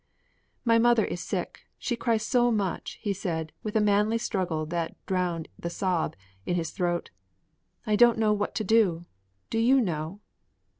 "My 0.65 0.79
mother 0.79 1.05
is 1.05 1.21
sick, 1.21 1.67
she 1.77 1.95
cries 1.95 2.23
so 2.25 2.51
much," 2.51 2.97
he 3.03 3.13
said 3.13 3.53
with 3.61 3.75
a 3.75 3.79
manly 3.79 4.17
struggle 4.17 4.65
that 4.65 4.95
drowned 5.05 5.47
the 5.59 5.69
sob 5.69 6.15
in 6.43 6.55
his 6.55 6.71
throat. 6.71 7.11
"I 7.85 7.95
don't 7.95 8.17
know 8.17 8.33
what 8.33 8.55
to 8.55 8.63
do. 8.63 9.05
Do 9.51 9.59
you 9.59 9.79
know?" 9.79 10.19